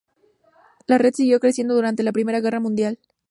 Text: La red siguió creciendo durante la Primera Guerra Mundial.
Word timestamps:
La 0.87 0.97
red 0.97 1.13
siguió 1.13 1.39
creciendo 1.39 1.75
durante 1.75 2.01
la 2.01 2.11
Primera 2.11 2.39
Guerra 2.39 2.59
Mundial. 2.59 2.97